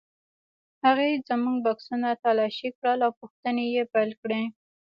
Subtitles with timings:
[0.83, 4.41] هغې زموږ بکسونه تالاشي کړل او پوښتنې یې پیل کړې.